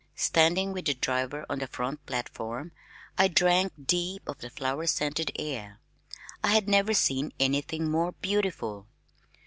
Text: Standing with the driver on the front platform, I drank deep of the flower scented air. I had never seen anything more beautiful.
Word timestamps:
Standing 0.15 0.73
with 0.73 0.85
the 0.85 0.95
driver 0.95 1.45
on 1.47 1.59
the 1.59 1.67
front 1.67 2.03
platform, 2.07 2.71
I 3.19 3.27
drank 3.27 3.73
deep 3.85 4.27
of 4.27 4.39
the 4.39 4.49
flower 4.49 4.87
scented 4.87 5.31
air. 5.37 5.79
I 6.43 6.47
had 6.47 6.67
never 6.67 6.95
seen 6.95 7.33
anything 7.39 7.87
more 7.91 8.11
beautiful. 8.13 8.87